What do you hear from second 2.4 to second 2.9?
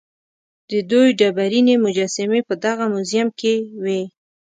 په دغه